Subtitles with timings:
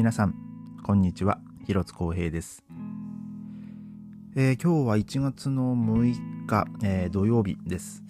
[0.00, 0.34] 皆さん
[0.82, 1.42] こんにちは。
[1.66, 2.64] 広津光平です、
[4.34, 8.02] えー、今日は1月の6日、えー、土曜日です、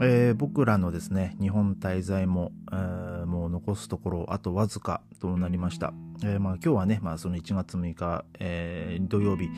[0.00, 9.50] えー、僕らのですね日本滞在も、えー、もう残すところあとわずかとなりました、えー、まあ、今日はね、まあ、その1月6日、えー、土曜日、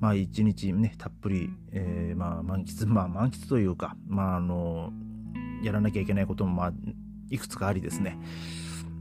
[0.00, 4.92] まあ、1日ねたっぷり、えーまあ、満喫まあ満喫というかまああの
[5.62, 6.72] やらなきゃいけないことも、まあ、
[7.30, 8.18] いくつかありですね。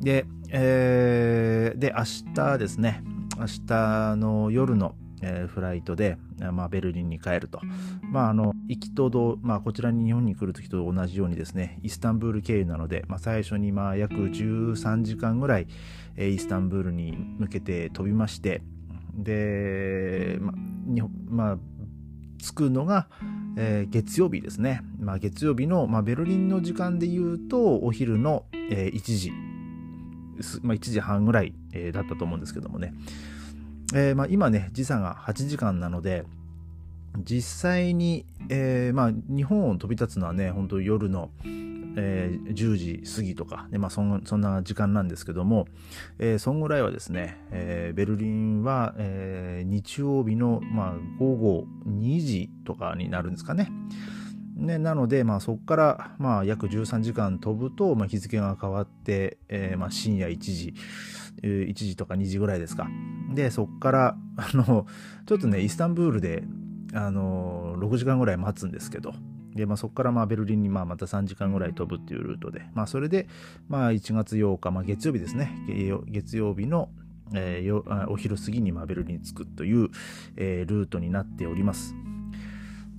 [0.02, 3.04] で、えー、で、明日ですね、
[3.38, 6.18] 明日の夜の、えー、フライトで、
[6.52, 7.62] まあ、ベルリンに帰ると。
[8.12, 15.68] まあ、あの、行きとど、まあ、こちらに日本に来るときと同じようにですね、イスタンブール経由なので、まあ、最初にまあ約13時間ぐらい、
[16.18, 18.63] えー、イスタンブールに向けて飛びまして、
[19.13, 21.58] で、まあ、まあ、
[22.40, 23.08] 着くのが、
[23.55, 24.82] えー、月曜日ですね。
[24.99, 29.32] まあ、月曜日の、まあ、ベルリンの時間で言うと、お昼の、えー、1時
[30.63, 32.93] まあ、1時半ぐらい、えー、だったと思うんですけどもね、
[33.93, 36.25] えー、まあ、今ね時差が8時間なので
[37.17, 45.67] 実際に、えー、まあ、日本を飛び立つのはね本当夜の、えー、10時過ぎとか、ねまあ、そんそんな時間なんですけども、
[46.19, 53.69] えー、そんぐらいはですね、えー、ベルリンは、え、日曜日の、まあ、午後2時とかになるんですかね。
[54.55, 60.74] ね、なので、まあ、そこから、まあ、約13時間飛ぶと、まあ、日付が変わって、えー、まあ、深夜1時、
[61.41, 62.90] 1時とか2時ぐらいですか。
[63.34, 64.85] で、そこから、あの、
[65.25, 66.44] ちょっとね、イスタンブールで、
[66.94, 69.13] あの、6時間ぐらい待つんですけど、
[69.56, 73.28] で、まあ、そこからまあベルリンにまあまた3時間ぐらい飛ぶっていうルートで、まあ、それで、
[73.68, 75.52] まあ、1月8日、まあ、月曜日ですね、
[76.08, 76.90] 月曜日の、
[77.34, 79.90] えー、お昼過ぎにまあベルリンに着くという、
[80.36, 81.96] えー、ルートになっております。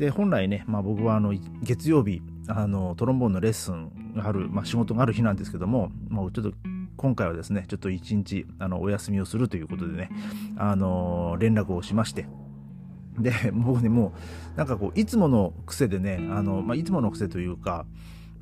[0.03, 6.53] で本来ね、まあ、僕はあの月曜日あのトロンボーンのレッスンがある、まあ、仕事がある日なんですけども、もうちょっと
[6.97, 10.11] 今回はですねちょっと一日あのお休みをするということでね
[10.56, 12.26] あの連絡をしまして。
[13.16, 14.12] で僕ねも
[14.54, 17.87] うなんかこういつもの癖でねあの、まあ、いつもの癖というか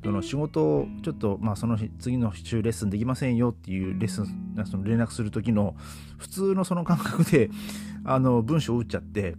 [0.03, 5.75] その仕事をちょっと、まあ、その次の週レッスンできませんよっていうレッスンその連絡する時の
[6.17, 7.49] 普通のその感覚で
[8.03, 9.35] あの文章を打っちゃって。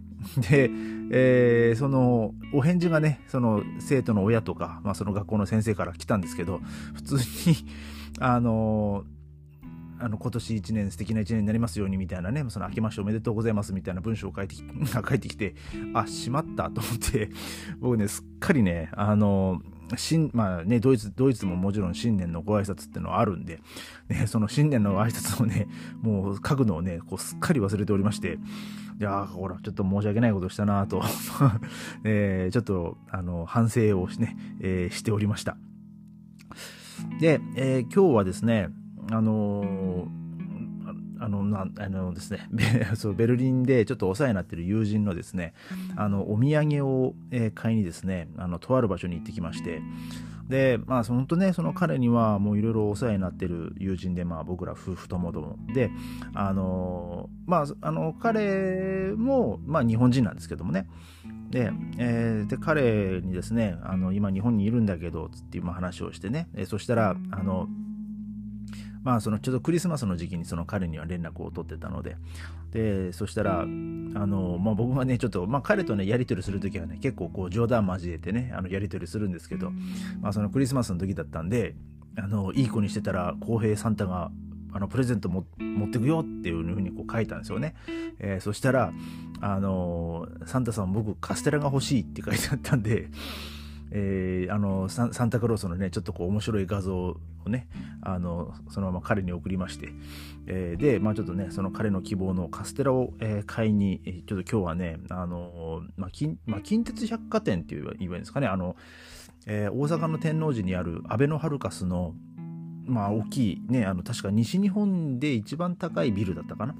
[0.49, 0.69] で、
[1.11, 6.61] えー、そのお返事がねその生徒の親とか、まあ、その学校の先生から来たんですけど
[6.93, 7.21] 普通に
[8.21, 9.03] あの
[9.99, 15.55] あの今年1年素敵な1年になりますようにみたいなね、その明けましておめでとうございますみたいな文章を書いてき 書いてきて、
[15.93, 17.29] あ、しまったと思って、
[17.79, 19.61] 僕ね、すっかりね、あの、
[19.97, 23.59] 新、まあね、ドイツ、ドイツももちろん新年のご挨拶ってのはあるんで、
[24.09, 25.67] ね、 その新年の挨拶をね、
[26.01, 28.39] もう書くのをね、こうすっかり忘れておりまして、
[28.99, 31.01] いやほら、ちょっと申し訳ないことしたなと
[32.03, 35.57] えー、 ちょっと、あの、反省をしね、えー、しておりました。
[37.19, 38.69] で、えー、今日はですね、
[39.11, 40.22] あのー
[41.23, 42.49] あのなあのですね
[42.95, 45.53] そうベルリンでちょっとお世話になってる友人のですね
[45.95, 49.81] あのお土産を、えー、買いにですねあのとある場所に行ってきまして。
[50.49, 55.57] でまあ本当ねその彼にはもういろいろお世話になってる友人でまあ僕ら夫婦ともども。
[55.73, 55.89] で
[56.33, 60.89] あのまああの彼もまあ日本人なんですけどもね。
[61.49, 67.69] で,、えー、で彼にですねあの今日本にいるんだけどっていう話をしてね、えー、そしたらあの
[69.03, 72.15] まあそのちょうどクリスマスの時期にその彼には連絡を取ってたので、
[72.71, 79.71] で、そしたら、あの、まあ僕はね、ちょっと、まあ彼とね、やり取りするときはね、結構こう冗談交えてね、あのやり取りするんですけど、
[80.21, 81.75] まあそのクリスマスの時だったんで、
[82.17, 84.31] あの、いい子にしてたら、公平サンタが
[84.73, 87.75] あのプレゼントも持ってくよっていうふうにこう書いたんですよね。
[88.19, 88.91] えー、そしたら、
[89.39, 93.09] あのサンタさん僕カステラが欲しいって書いてあったんで、
[93.95, 97.67] えー、あのサンタクロースのねちょっとこう面白い画像をね
[98.01, 99.89] あのそのまま彼に送りまして、
[100.47, 108.75] えー、でまあちょっとねその彼の希望のカステラを、えー、買いにちょっと今日はねあの、まあ近まあ、近鉄百貨店っていう言えばいいんですかねあの、
[109.45, 112.15] えー、大阪の天王寺にあるアベノハルカスの
[112.85, 116.75] まあ大きいねあの確か西日本で一番高いビルだったかな。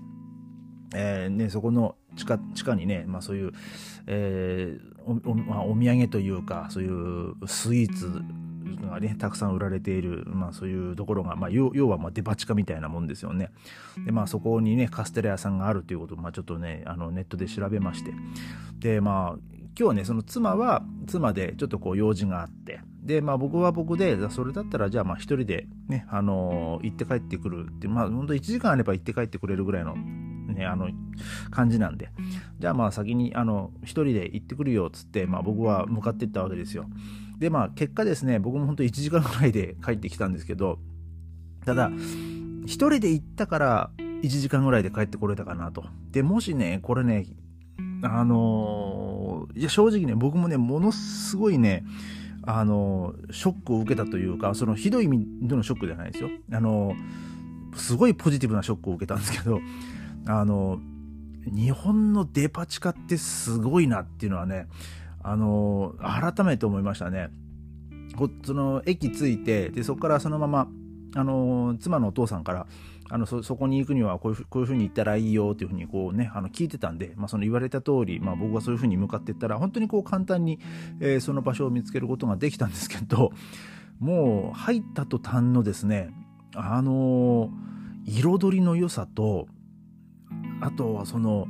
[0.95, 3.51] えーね、そこの地下地下にね、まあ、そういう、
[4.07, 8.21] えーおまあ、お土産というかそういうスイーツ
[8.89, 13.49] がねたくさん売られている、まあ、そういうところが、まあ、要はまデパ地下みたいなもんですよね。
[14.05, 18.11] でまあそこにねカステラ屋さんがあるということを、まあ、ちょっとねあのネットで調べまして
[18.79, 29.95] でまあ今日はねその妻は妻でちょっとこう用事があってでまあ僕は僕でそれだったらじゃあまあ一人でねあのー、行って帰ってくるってまあ本当1時間あれば行って帰ってくれるぐらいの
[30.53, 30.89] ね、あの、
[31.51, 32.09] 感じなんで、
[32.59, 36.85] じゃあまあ先に、あの、一人で行ってくるよ、っつって、まあ僕は向かっていったわけですよ。
[37.39, 40.79] で、まあ結果ですね、僕も本当1時間ぐらいで帰ってきたんですけど、
[41.65, 41.91] ただ、
[42.65, 43.91] 一人で行ったから、
[44.23, 45.85] 1時間ぐらいで帰ってこれたかなと。
[46.11, 47.25] で、もしね、これね、
[48.03, 51.85] あのー、いや、正直ね、僕もね、ものすごいね、
[52.43, 56.29] あのー、ショックを受けたというか、そのひどい意味でのショックじゃないですよ。
[56.51, 59.59] あのー、すごいポジティブなショックを受けたんですけど、
[60.27, 60.79] あの
[61.45, 64.67] 日本のデパ地下ってすごいなっていうのはね、
[65.21, 67.29] あの改めて思いましたね。
[68.45, 70.67] その駅着いてでそこからそのまま
[71.15, 72.67] あの妻のお父さんから
[73.09, 80.59] あのそこに行くにはこういうこういうふうに行ったらいいよっていうふうにこう、ね、あの聞いてたんで、まあ、その言われた通り、まあ、僕はそういうふうに向かっていったら本当にこう簡単に、
[80.99, 83.31] えー、その場所を見つけることができたんですけど
[83.99, 86.11] もう入った途端のですね
[86.55, 87.49] あの
[88.05, 89.47] 彩りの良さと
[90.63, 91.47] あとはその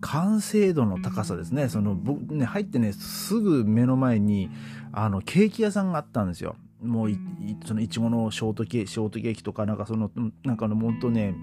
[0.00, 1.70] 完成度の高さですね。
[1.70, 4.50] その、僕ね、入ってね、すぐ目の前に、
[4.92, 6.56] あの、ケーキ屋さんがあったんですよ。
[6.82, 7.18] もうい、
[7.64, 10.10] その、いちごのショートケーキ、ショートケーキとか、なんかその、
[10.44, 11.34] なんかの、本当ね、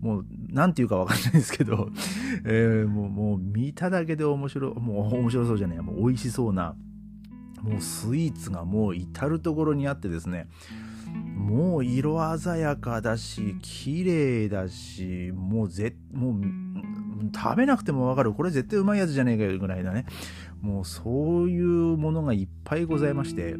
[0.00, 1.90] もう、なんていうかわかんないですけど、
[2.46, 6.74] えー、もう、もう、見ただけで面白、もう、面白そうじゃない、もう、美味しそうな、
[7.60, 10.48] もう、スイーツがもう、至るところにあってですね、
[11.10, 16.42] もう色鮮やかだし、綺麗だし、もうぜ、もう、
[17.34, 18.32] 食べなくてもわかる。
[18.32, 20.06] これ絶対うまいやつじゃねえかよぐらいだね。
[20.60, 23.56] もうそういうものがいっぱいございまして、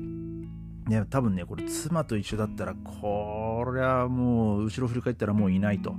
[0.88, 5.96] ね、多分ね、これ妻と一緒だったら、これはもう、後ろ振り返ったらもういないと。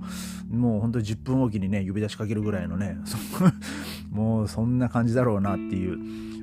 [0.50, 2.98] もう本当に10分おきにね、呼び出しかけるぐらいのね、
[4.10, 5.98] もうそんな感じだろうなっていう、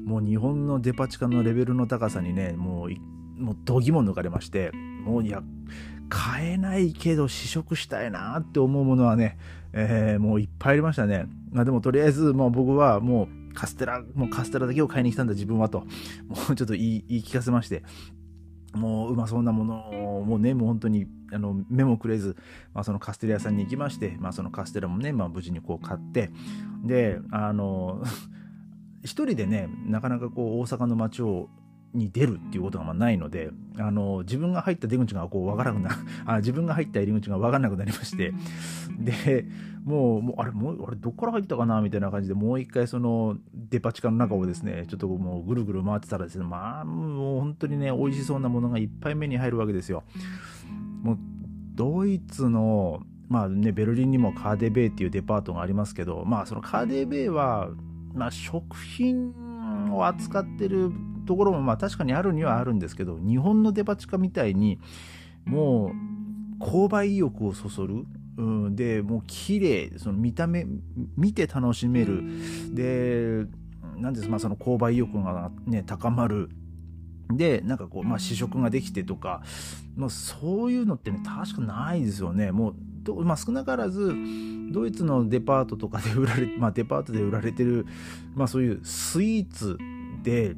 [0.06, 4.72] もう日本のデパ地下のレベルの高さにね、もう、もう度肝抜かれまして、
[5.04, 5.42] もういや、
[6.08, 9.38] 買えないけど試食したいなって思うものはね、
[9.72, 11.26] えー、もういっぱいありましたね。
[11.50, 15.80] まあでもとりあえずもう僕はもうカステラ、もうカステラだけを買いに来たんだ自分はと、
[16.28, 17.82] もうちょっと言い言い聞かせまして、
[18.74, 22.36] もううまそうなものをもうね、もう本当にあの目もくれず、
[22.74, 26.30] まあ、そのカステラ屋さんに行きまして、まあ、そのカステラもね、まあ、無事にこう買って、
[26.84, 28.02] で、あの、
[29.02, 31.48] 一人でね、なかなかこう大阪の街を
[31.94, 38.32] に出るっていうことがまあないのであの自分が入った出口がこう分からなくなあ自分が入った入り口が分からなくなりまして。
[38.99, 39.46] で
[39.85, 41.81] もうもうあれもうあれどっから入ったかな？
[41.82, 50.02] みたいな感じでもう一回そのデパ地下の中をですねちょっともうぐるぐる回ってたらですねまあもう本当にね美味しそうなものがいっぱい目に入るわけですよ。
[51.02, 51.19] もう
[51.75, 57.70] ドイツのまあね、ベルリンにもカーデベイっていうデパートがありますけど、まあそのカーデベイは、
[58.12, 59.32] まあ食品
[59.91, 60.93] を扱ってる
[61.24, 64.78] ところもまあ確かにあるにはあるんですけど日本のデパ地下みたいに
[65.44, 65.92] も
[66.60, 68.04] う購買意欲をそそる、
[68.36, 70.66] うん、でもう綺麗その見た目
[71.16, 72.22] 見て楽しめる。
[72.72, 73.46] で
[73.96, 76.50] 何ですまあその購買意欲が、ね、高まる。
[77.32, 79.42] でなんかこう、まあ、試食ができてとか、
[79.96, 82.52] まあ、そういうのってね確かないですよね。
[82.52, 82.74] もう
[83.24, 84.14] まあ、少なからず
[84.72, 87.86] ドイツのデパートとかで売られ、まあ、デパートで売られてる、
[88.34, 89.76] まあ、そういうスイーツ
[90.22, 90.56] で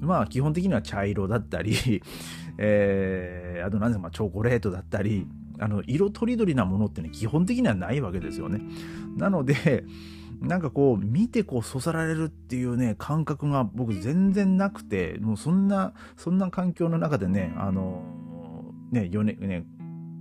[0.00, 1.74] まあ基本的には茶色だったり、
[2.58, 5.26] えー、あと何ですか、まあ、チョコレートだったり、
[5.58, 8.60] あの色とりどりなものってね、基本的にはないわけですよね。
[9.16, 9.84] なので、
[10.40, 18.02] なんかこう、見てこう、そそられるっていうね、感覚が僕全然なくて、もうそんな、そんな環境の中でね、あの、
[18.92, 19.64] ね、4年、ね、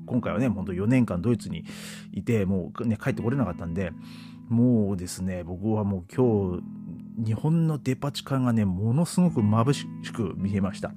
[0.05, 1.65] 今回はね、本当4年間ドイツに
[2.13, 3.91] いて、もうね、帰ってこれなかったんで、
[4.47, 6.63] もうですね、僕はもう今日、
[7.17, 10.93] 日本のデパ地下がね、ものすごく眩しく見えました。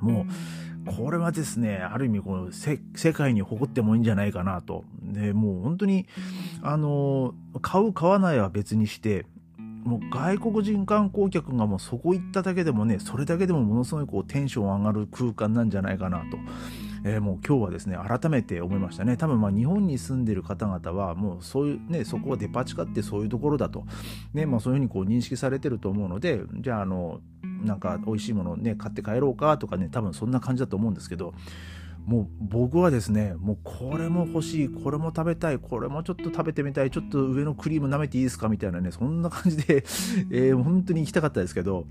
[0.00, 0.26] も
[0.86, 4.84] う、これはですね、ある意味この世界に誇ってもいいんじゃないかなと。
[5.02, 6.06] で、もう本当に、
[6.62, 9.26] あの、買う買わないは別にして、
[9.84, 16.38] もう外国人観光客がもうそこ行っただけでもね、それだけでもものすごいこうテンション上がる空間なんじゃないかなと。
[17.04, 19.16] えー、もう今日はですね、改めて思いましたね。
[19.18, 23.84] 多分まあ日本に住んでる方々は、もうそういうね、そこはデパ地下ってそういうところだと。
[24.32, 27.20] ね、まあそういうふうにこう認識されてると思うので、じゃああの、
[27.62, 31.34] なんか美味しいものね、買って帰ろうかとかね、多分そんな感じだと思うんですけど、
[32.06, 39.84] もう僕はですね、もうこれも欲しい、これも食べたい、これもちょっと食べてみたい、ちょっと上のクリーム舐めていいですかみたいなね、そんな感じで、
[40.30, 41.86] えー、本当に行きたかったですけど、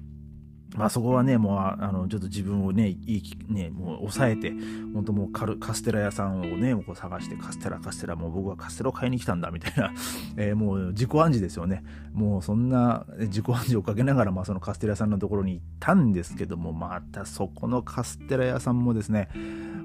[0.76, 4.54] まあそこはね、もう、あの、ちょっと自分をね、いい、ね、もう抑えて、
[4.94, 9.94] 本当もうカルカステラ屋さんをね、こう探して、カステラ、カステラ、もう僕はカステラを買いに来たんだ、みたいな、
[10.38, 11.84] えー、もう自己暗示ですよね。
[12.14, 19.30] もうそんな自己暗示をかけながら、まあそのカステラ屋さんのところに行ったんですけども、またそこのカステラ屋さんもですね、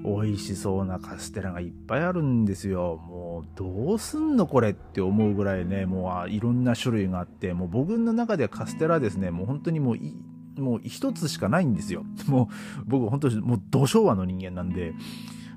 [0.03, 2.97] 美味しそうなカステラがいっぱいあるんですよ。
[2.97, 10.15] もう、どうすんのこれって思うぐらいね、もういろんな種類があって、もう僕の中ではカステラですね、もう本当にもういい、
[10.59, 12.03] もう一つしかないんですよ。
[12.27, 12.49] も
[12.81, 14.93] う僕本当にもう土昭和の人間なんで、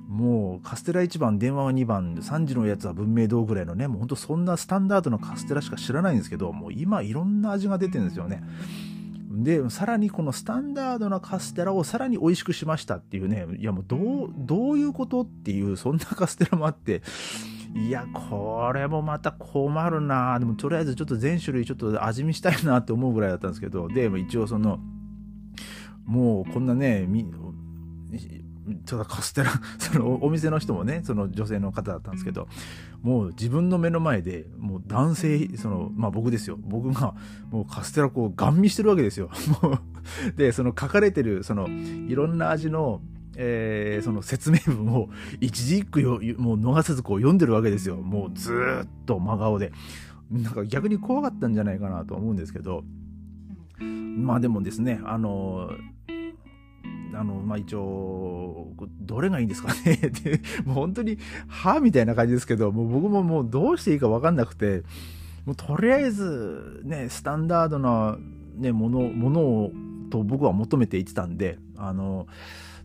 [0.08, 8.42] もうカステラ1番電話は2番3時のやつは文明堂ぐらいのねもうほんとそんなスタンダードのカステラしか知らないんですけどもう今いろんな味が出てるんですよね
[9.30, 17.00] でさらにこのスタンダードなカステラをさらに美味しくしましたっていうねいやもうどうどういうことっていうそんなカステラもあって
[17.74, 24.78] いやこれもまた困るなでもとりあえずちょっと全種類ちょっと味見したいなって思うぐらいだったんですけどで一応その
[26.04, 27.06] もうこんなね
[28.86, 32.48] ただカステラ そのお店の人もねその女性の方だったんですけど
[33.02, 36.58] もう自分の目の前でもう男性そのまあ僕ですよ。
[36.62, 37.14] 僕が
[37.50, 39.30] もうカステラこうガン見してるわけですよ。
[40.36, 43.00] でその書かれてるそのいろんな味の
[43.34, 45.08] えー、その説明文を
[45.40, 47.96] 一字一句よもう逃さずこう読んでるわけですよ。
[47.96, 48.52] もうず
[48.84, 49.72] っと真顔で。
[50.30, 52.84] なんか逆に怖かったんじゃないかなと思うんですけど
[54.16, 55.70] まあでもですねあの
[57.14, 59.92] あの、まあ、一応、どれがいいんですかね。
[59.94, 64.82] っ てもう本当に、はみたいな感じですけど、もう僕ももうどうしていいかわかんなくて、
[65.44, 68.16] もうとりあえず、ね、スタンダードな、
[68.56, 69.72] ね、もの、ものを、
[70.10, 72.26] と僕は求めていってたんで、あの、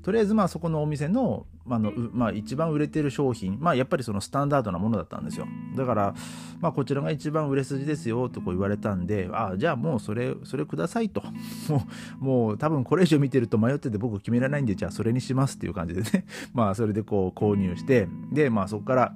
[0.08, 5.46] とりあえずまあそこのお店の,、まあのまあ、一番売れてる商品、まあ、やっぱりそのスタンダードなものだったんですよ。
[5.76, 6.16] だから、
[6.62, 11.22] まあ、こちらが一番売れ筋ですよとこう言われたんであじゃあもうそれそれくださいと。
[11.68, 11.84] も
[12.22, 16.26] うもう多分これ以上見てると迷ってて僕決められないんでじゃあそれにしますっていう感じでね。
[16.56, 19.14] まあそれでこう購入してでまあそこから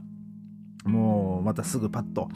[0.83, 2.27] もうまたすぐパッと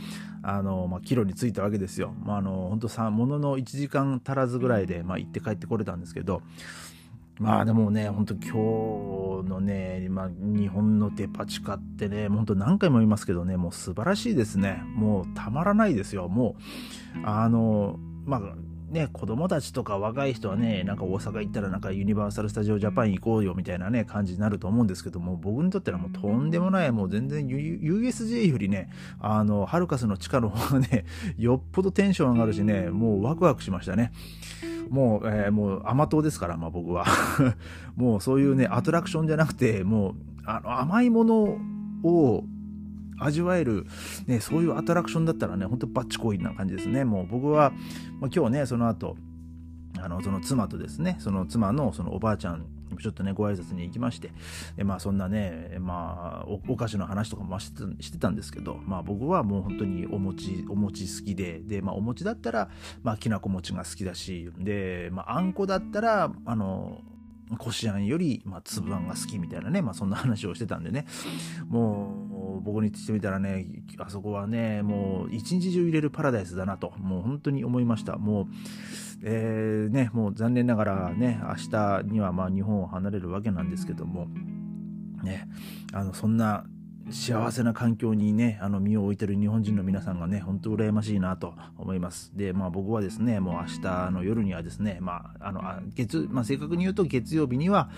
[0.43, 2.13] あの、まあ、キロに着いたわけですよ。
[2.23, 6.41] まあ、あの本当さものの1時間足らずぐらいで、まあ、行って帰ってこれたんですけど
[7.39, 14.81] まあでもね、本当今日のね、まあ、日本のデパ地下ってね、本当何回も言いますけどね、もう素晴らしいですね。
[14.95, 16.29] もうたまらないですよ。
[16.29, 16.55] も
[17.15, 18.41] う、あの、まあ、
[18.89, 28.89] ね、子供たちとか若い人はね、なんか大阪行ったらなんかユニバーサル・スタジオ・ジャパン行こうよみたいなね、感じになると思うんですけども、僕にとってはもうとんでもない、もう全然 USJ よりね、
[29.19, 31.05] あの、ハルカスの地下の方がね、
[31.37, 34.11] よっぽどテンション上がるしね、もうワクワクしましたね。
[34.89, 37.05] もう、えー、もう甘党ですから、まあ僕は。
[37.95, 40.15] もうそういうね、アトラクションじゃなくて、もう、
[40.45, 41.57] あの、甘いもの
[42.03, 42.43] を
[43.17, 43.85] 味わえる、
[44.27, 47.05] ね、そういうアトラクションだったらね、ほんとバッチコインな感じですね。
[47.05, 47.71] もう僕は、
[48.19, 49.15] まあ、今日ね、その後、
[49.99, 52.65] あの、その妻とですね、その妻のそのおばあちゃん
[53.01, 54.31] ちょっとね、ご挨拶に行きまして、
[54.77, 57.71] でまあそんなね、まあお、お菓子の話とかもし
[58.11, 62.69] てたんですけど、まあ僕はもう本当にお餅、お餅好きで、で、まあお餅だったら、
[63.03, 67.01] まあきなこ餅が好きだし、で、まああんこだったら、あの、
[67.57, 71.05] こしあんより、まあ、粒あんが好きみたいなね、まあ、そんな話をしてたんでね、
[71.67, 78.17] もう、僕にしてみたらね、あそこはね、もう、一日中入れるパラダイスだなと、もう本当に思いました。
[78.17, 78.45] もう、
[79.23, 84.27] えー、ね、もう残念ながらね、明日にはまあ日本を離れるわけなんですけども、
[85.23, 85.47] ね、
[85.93, 86.65] あの、そんな
[87.11, 92.31] 幸せな環境にね、あの身を置いてる日本人の皆さんがね、本当羨ましいなと思います。
[92.35, 95.61] で、まあ僕はですね、もう明日の夜にはですね、まあ、あの、
[95.93, 97.91] 月、まあ正確に言うと月曜日には、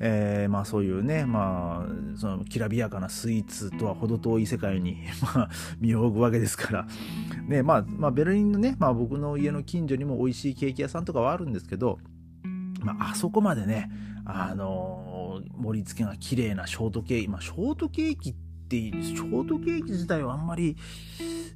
[0.00, 5.02] えー、まあそういうね、まあ、そのきらびやかなスイーツとは程遠い世界に、
[5.34, 5.48] まあ、
[5.78, 6.86] 身を置くわけですから、
[7.46, 11.98] ね、まあ、まあベルリンのね、まあ僕の家の近所にも美味しいケーキ屋さんとかはあるんですけど、
[12.80, 13.90] まああそこまでね、
[14.24, 20.76] あの盛り付けが綺麗なショートケーキ、まあショートケーキってってショートケーキ自体はあんまり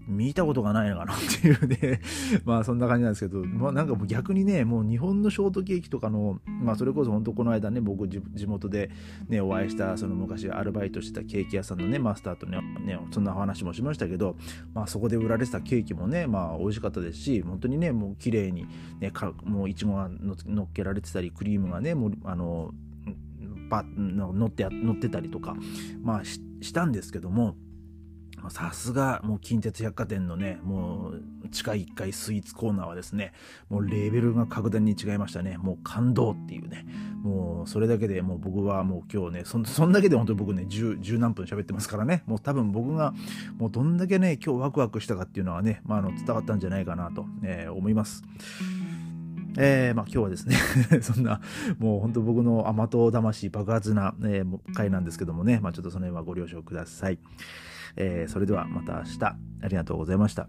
[0.06, 2.00] 見たことがないのかなっていうね。
[2.44, 8.90] まあそんな感じなんですけど、まあなんかもう逆にね、もう日本のショートケーキとかの、まあそれこそ本当この間ね、僕地元で
[9.28, 14.36] ね、お会いした、その昔アルバイトしてたケーキ屋さんのね、マスターとね、ねそんな話もしましたけど、
[14.74, 18.66] まあそこで売られてたケーキもね、まあ美味しかったですし、本当にね、もう綺麗に
[19.00, 22.72] ね、かもういちごが乗っけられてたり、クリームがね、もうあの、
[23.70, 25.56] パ乗って乗ってたりとか、
[26.02, 27.56] まあしたんですけども
[28.48, 33.32] さすがもう近鉄百貨店のねもう地下1階スイーツコーナーはですね
[33.68, 35.58] もうレベルが格段に違いましたね。
[35.58, 36.86] もう感動っていうね。
[37.22, 42.22] もうそれだけでもう僕はもう今日ねそそんだけで本当に僕ね十何分喋ってますからね。
[42.26, 43.12] もう多分僕が
[43.58, 48.22] もうどんだけね今日ワクワクしたかっていうのはね、まあ、あの伝わったんじゃないかなと、えー、思います。
[49.58, 50.56] えー、まあ今日はですね
[51.02, 51.40] そんな、
[51.78, 57.18] もう本当僕の甘党魂爆発な、えー、回なんですけどもね、まあちょっとその辺はご了承ください。
[57.96, 59.36] えー、それではまた明日、あ
[59.68, 60.48] りがとうございました。